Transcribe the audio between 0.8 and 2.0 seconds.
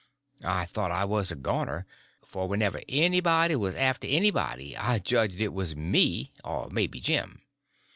I was a goner,